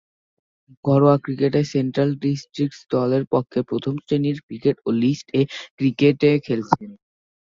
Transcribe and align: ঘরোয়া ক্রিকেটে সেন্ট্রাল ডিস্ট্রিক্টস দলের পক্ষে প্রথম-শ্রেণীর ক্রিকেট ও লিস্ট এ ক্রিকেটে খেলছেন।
ঘরোয়া 0.85 1.15
ক্রিকেটে 1.23 1.61
সেন্ট্রাল 1.71 2.09
ডিস্ট্রিক্টস 2.23 2.79
দলের 2.93 3.23
পক্ষে 3.33 3.59
প্রথম-শ্রেণীর 3.69 4.37
ক্রিকেট 4.47 4.77
ও 4.81 4.99
লিস্ট 5.01 5.27
এ 5.33 5.41
ক্রিকেটে 5.77 6.31
খেলছেন। 6.45 6.89